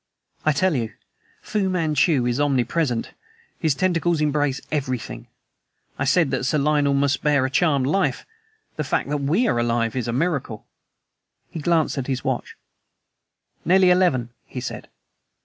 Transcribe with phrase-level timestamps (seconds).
[0.43, 0.93] I tell you,
[1.43, 3.11] Fu Manchu is omnipresent;
[3.59, 5.27] his tentacles embrace everything.
[5.99, 8.25] I said that Sir Lionel must bear a charmed life.
[8.77, 10.65] The fact that WE are alive is a miracle."
[11.51, 12.55] He glanced at his watch.
[13.63, 14.87] "Nearly eleven," he said.